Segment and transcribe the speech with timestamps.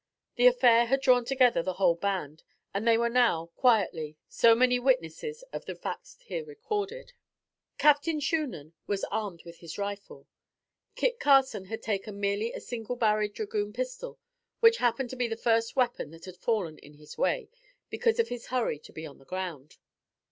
[0.33, 2.41] The affair had drawn together the whole band,
[2.73, 7.13] and they were now, quietly, so many witnesses of the facts here recorded.
[7.77, 10.25] Captain Shunan was armed with his rifle.
[10.95, 14.17] Kit Carson had taken merely a single barrel dragoon pistol
[14.59, 17.51] which happened to be the first weapon that had fallen in his way,
[17.91, 19.77] because of his hurry to be on the ground.